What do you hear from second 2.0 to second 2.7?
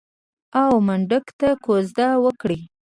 وکړي.